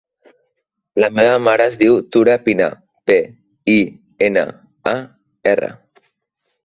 La 1.03 1.09
meva 1.17 1.35
mare 1.47 1.67
es 1.71 1.77
diu 1.81 1.99
Tura 2.15 2.35
Pinar: 2.47 2.69
pe, 3.11 3.17
i, 3.77 3.79
ena, 4.29 4.47
a, 4.97 4.99
erra. 5.53 5.71